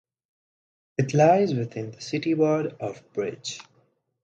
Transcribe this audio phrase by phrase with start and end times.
[0.97, 3.59] It lies within the City ward of Bridge.